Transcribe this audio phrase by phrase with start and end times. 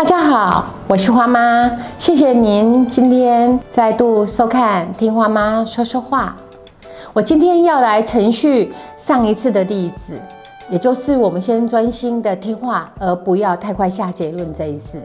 [0.00, 6.34] 大家好，我是花妈，谢谢您今天再度收看《听花妈说说话》。
[7.12, 10.18] 我今天要来承续上一次的例子，
[10.70, 15.02] 也就是我们先专心的听话，而不要太快下结论这一次。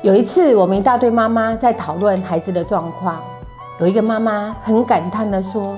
[0.00, 3.20] 有一次，我们一大堆妈妈在讨论孩子的状况，
[3.80, 5.76] 有一个妈妈很感叹的说：“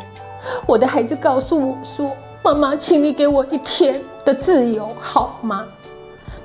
[0.65, 2.09] 我的孩子告诉我说，
[2.45, 5.65] 妈妈，请你给我一天的自由好吗？”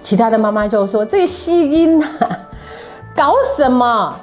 [0.03, 2.09] 其他的妈妈就说：“这吸音啊，
[3.15, 4.13] 搞什么？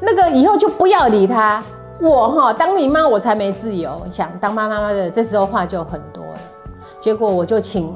[0.00, 1.62] 那个以后就不要理他。
[1.98, 4.06] 我哈当你妈，我才没自由。
[4.12, 6.38] 想当妈妈的，这时候话就很多了。
[7.00, 7.90] 结果我就请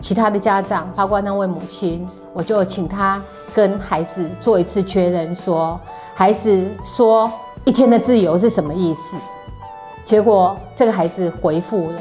[0.00, 3.20] 其他的家长，包括那位母亲，我就请他
[3.52, 5.78] 跟孩子做一次确认，说
[6.14, 7.28] 孩子说
[7.64, 9.16] 一天的自由是什么意思？
[10.04, 11.98] 结果这个孩子回复了。”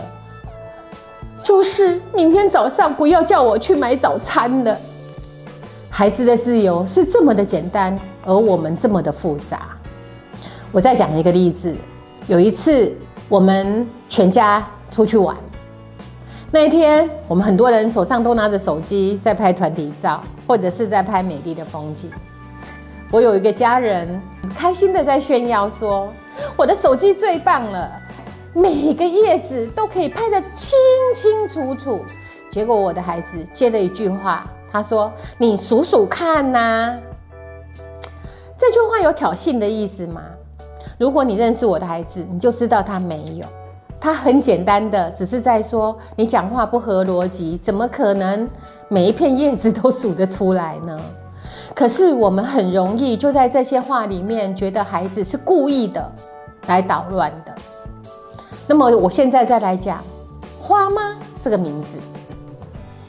[1.43, 4.77] 就是明天早上不要叫我去买早餐了。
[5.89, 9.69] 孩子的自由是这么的简单，而我们这么的复杂。
[10.71, 11.75] 我再讲一个例子，
[12.27, 12.95] 有一次
[13.27, 15.35] 我们全家出去玩，
[16.49, 22.09] 那一天我们很多人手上都拿着手机在拍团体照，或者是在拍美丽的风景。
[23.11, 24.21] 我有一个家人
[24.55, 26.07] 开心的在炫耀说
[26.55, 27.91] ：“我的手机最棒了。”
[28.53, 30.77] 每个叶子都可以拍得清
[31.15, 32.03] 清楚楚。
[32.51, 36.97] 结果我的孩子接了一句话，他说：“你数数看呐。”
[38.59, 40.21] 这句话有挑衅的意思吗？
[40.97, 43.45] 如果你认识我的孩子，你就知道他没有。
[43.99, 48.47] 他很简单的，只是在说你讲话不合逻辑，怎么可能
[48.89, 50.95] 每一片叶子都数得出来呢？
[51.73, 56.11] 可是我们很容易就在这些话里面，觉得孩子是故意的
[56.67, 57.55] 来捣乱的。
[58.71, 60.01] 那么我现在再来讲
[60.57, 61.97] “花妈”这个名字，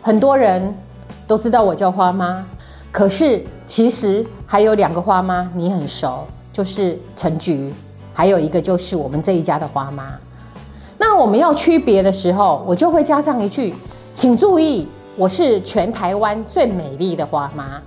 [0.03, 0.77] 很多人
[1.25, 2.45] 都知道我叫花妈，
[2.91, 7.73] 可是其实还有两个花妈你很熟，就是陈菊，
[8.13, 10.09] 还有一个就是我们这一家的花妈。
[10.99, 13.73] 那我们要区别的时候，我就会加上一句
[14.17, 17.81] ：“请注意，我是全台湾最美丽的花妈。”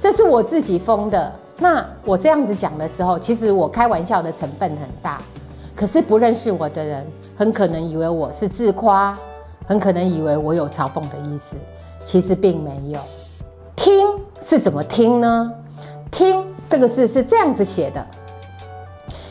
[0.00, 1.32] 这是我自己封的。
[1.58, 5.20] 那我这样子讲的时候，其实我开玩笑的成分很大。
[5.78, 7.06] 可是不认识我的人，
[7.36, 9.16] 很可能以为我是自夸，
[9.64, 11.54] 很可能以为我有嘲讽的意思，
[12.04, 12.98] 其实并没有。
[13.76, 14.08] 听
[14.42, 15.52] 是怎么听呢？
[16.10, 18.04] 听这个字是这样子写的，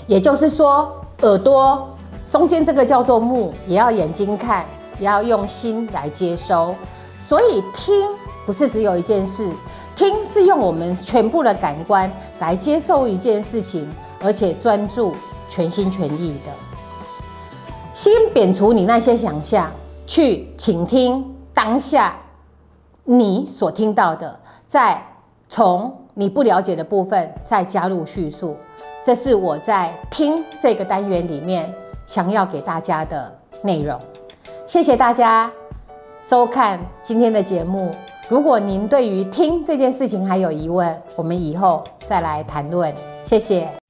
[0.08, 0.90] 也就是说，
[1.24, 1.86] 耳朵
[2.30, 4.66] 中间这个叫做目，也要眼睛看，
[5.02, 6.74] 也要用心来接收。
[7.20, 8.08] 所以听
[8.46, 9.52] 不是只有一件事，
[9.98, 12.10] 听是用我们全部的感官
[12.40, 13.86] 来接受一件事情，
[14.24, 15.14] 而且专注。
[15.58, 16.54] 全心全意的，
[17.96, 19.72] 先摒除你那些想象，
[20.06, 22.16] 去倾听当下
[23.04, 25.04] 你所听到的，再
[25.50, 28.56] 从你不了解的部分再加入叙述。
[29.04, 31.74] 这是我在听这个单元里面
[32.06, 34.00] 想要给大家的内容。
[34.68, 35.52] 谢谢大家
[36.24, 37.90] 收看今天的节目。
[38.30, 42.94] 如果您对于听这件事情还有疑问，我们以后再来谈论。
[43.26, 43.87] 谢谢。